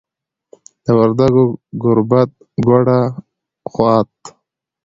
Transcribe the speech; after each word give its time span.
د 0.83 0.85
وردګو 0.97 1.45
ګوربت، 1.83 2.31
ګوډه، 2.65 2.99
خوات 3.71 4.11